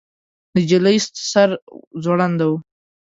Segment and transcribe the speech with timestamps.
[0.53, 0.97] د نجلۍ
[1.31, 1.49] سر
[2.03, 2.51] ځوړند و.